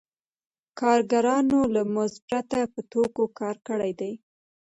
[0.79, 4.13] کارګرانو له مزد پرته په توکو کار کړی دی